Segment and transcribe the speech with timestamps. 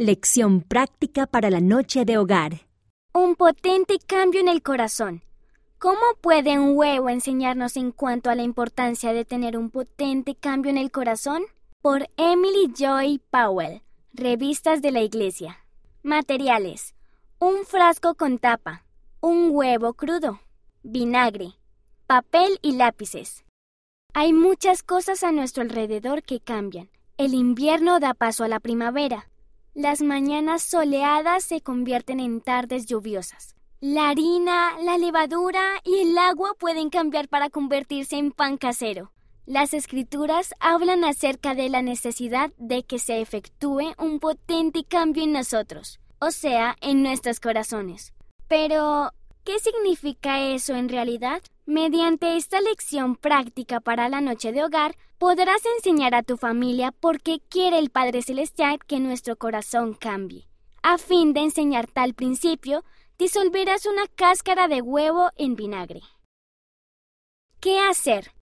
[0.00, 2.68] Lección práctica para la noche de hogar.
[3.12, 5.24] Un potente cambio en el corazón.
[5.80, 10.70] ¿Cómo puede un huevo enseñarnos en cuanto a la importancia de tener un potente cambio
[10.70, 11.42] en el corazón?
[11.82, 13.82] Por Emily Joy Powell,
[14.12, 15.64] Revistas de la Iglesia.
[16.04, 16.94] Materiales.
[17.40, 18.84] Un frasco con tapa.
[19.20, 20.38] Un huevo crudo.
[20.84, 21.54] Vinagre.
[22.06, 23.44] Papel y lápices.
[24.14, 26.88] Hay muchas cosas a nuestro alrededor que cambian.
[27.16, 29.28] El invierno da paso a la primavera.
[29.78, 33.54] Las mañanas soleadas se convierten en tardes lluviosas.
[33.78, 39.12] La harina, la levadura y el agua pueden cambiar para convertirse en pan casero.
[39.46, 45.30] Las escrituras hablan acerca de la necesidad de que se efectúe un potente cambio en
[45.30, 48.12] nosotros, o sea, en nuestros corazones.
[48.48, 49.12] Pero,
[49.44, 51.40] ¿qué significa eso en realidad?
[51.70, 57.20] Mediante esta lección práctica para la noche de hogar, podrás enseñar a tu familia por
[57.20, 60.48] qué quiere el Padre Celestial que nuestro corazón cambie.
[60.82, 62.84] A fin de enseñar tal principio,
[63.18, 66.00] disolverás una cáscara de huevo en vinagre.
[67.60, 68.32] ¿Qué hacer?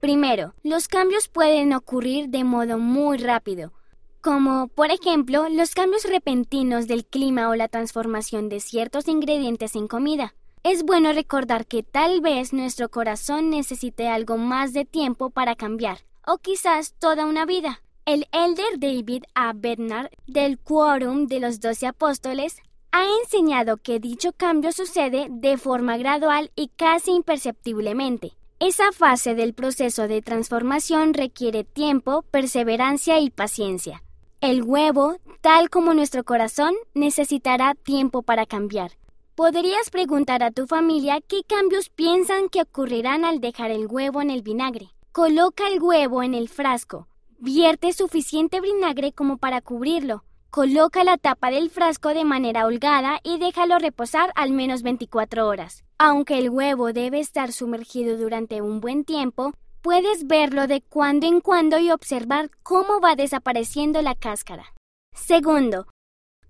[0.00, 3.72] Primero, los cambios pueden ocurrir de modo muy rápido,
[4.20, 9.86] como por ejemplo los cambios repentinos del clima o la transformación de ciertos ingredientes en
[9.86, 10.34] comida.
[10.64, 15.98] Es bueno recordar que tal vez nuestro corazón necesite algo más de tiempo para cambiar,
[16.26, 17.80] o quizás toda una vida.
[18.04, 19.52] El elder David A.
[19.54, 22.56] Bernard del Quórum de los Doce Apóstoles
[22.90, 28.32] ha enseñado que dicho cambio sucede de forma gradual y casi imperceptiblemente.
[28.58, 34.02] Esa fase del proceso de transformación requiere tiempo, perseverancia y paciencia.
[34.40, 38.92] El huevo, tal como nuestro corazón, necesitará tiempo para cambiar.
[39.38, 44.30] Podrías preguntar a tu familia qué cambios piensan que ocurrirán al dejar el huevo en
[44.30, 44.88] el vinagre.
[45.12, 47.06] Coloca el huevo en el frasco.
[47.38, 50.24] Vierte suficiente vinagre como para cubrirlo.
[50.50, 55.84] Coloca la tapa del frasco de manera holgada y déjalo reposar al menos 24 horas.
[55.98, 61.40] Aunque el huevo debe estar sumergido durante un buen tiempo, puedes verlo de cuando en
[61.40, 64.74] cuando y observar cómo va desapareciendo la cáscara.
[65.14, 65.86] Segundo,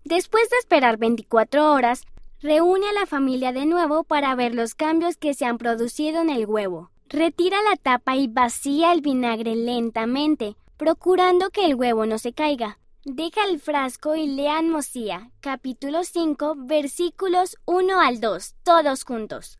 [0.04, 2.06] después de esperar 24 horas,
[2.41, 6.31] reúne a la familia de nuevo para ver los cambios que se han producido en
[6.31, 6.91] el huevo.
[7.09, 12.78] Retira la tapa y vacía el vinagre lentamente, procurando que el huevo no se caiga.
[13.04, 19.59] Deja el frasco y lean Mosía, capítulo 5, versículos 1 al 2, todos juntos.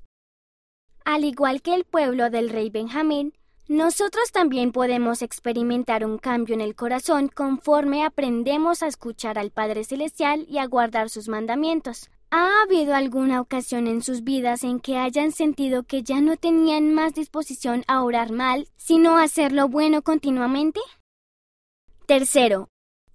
[1.05, 3.33] Al igual que el pueblo del rey Benjamín,
[3.67, 9.84] nosotros también podemos experimentar un cambio en el corazón conforme aprendemos a escuchar al Padre
[9.84, 12.11] Celestial y a guardar sus mandamientos.
[12.31, 16.93] ¿Ha habido alguna ocasión en sus vidas en que hayan sentido que ya no tenían
[16.93, 20.81] más disposición a orar mal, sino a hacer lo bueno continuamente?
[22.06, 22.69] Tercero,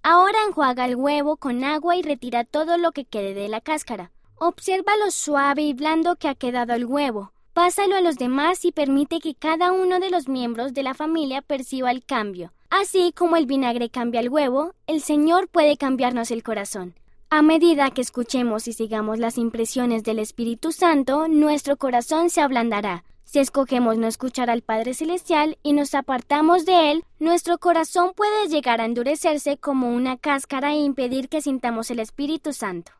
[0.06, 4.12] Ahora enjuaga el huevo con agua y retira todo lo que quede de la cáscara.
[4.36, 7.32] Observa lo suave y blando que ha quedado el huevo.
[7.54, 11.40] Pásalo a los demás y permite que cada uno de los miembros de la familia
[11.40, 12.52] perciba el cambio.
[12.68, 16.94] Así como el vinagre cambia el huevo, el Señor puede cambiarnos el corazón.
[17.30, 23.04] A medida que escuchemos y sigamos las impresiones del Espíritu Santo, nuestro corazón se ablandará.
[23.24, 28.48] Si escogemos no escuchar al Padre Celestial y nos apartamos de Él, nuestro corazón puede
[28.48, 32.92] llegar a endurecerse como una cáscara e impedir que sintamos el Espíritu Santo.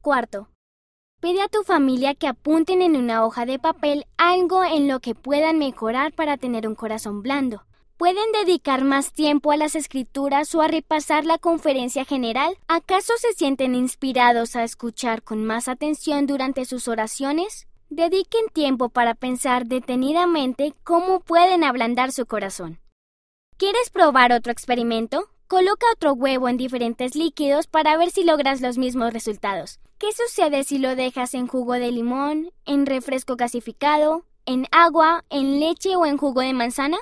[0.00, 0.48] Cuarto.
[1.20, 5.14] Pide a tu familia que apunten en una hoja de papel algo en lo que
[5.14, 7.62] puedan mejorar para tener un corazón blando.
[7.96, 12.56] ¿Pueden dedicar más tiempo a las escrituras o a repasar la conferencia general?
[12.66, 17.68] ¿Acaso se sienten inspirados a escuchar con más atención durante sus oraciones?
[17.90, 22.80] Dediquen tiempo para pensar detenidamente cómo pueden ablandar su corazón.
[23.56, 25.28] ¿Quieres probar otro experimento?
[25.46, 29.78] Coloca otro huevo en diferentes líquidos para ver si logras los mismos resultados.
[29.98, 35.60] ¿Qué sucede si lo dejas en jugo de limón, en refresco gasificado, en agua, en
[35.60, 36.98] leche o en jugo de manzana?